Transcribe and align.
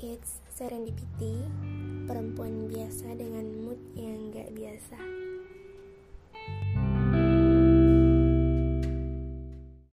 It's 0.00 0.40
Serendipity, 0.48 1.44
perempuan 2.08 2.72
biasa 2.72 3.20
dengan 3.20 3.44
mood 3.60 3.76
yang 3.92 4.32
gak 4.32 4.48
biasa. 4.56 4.96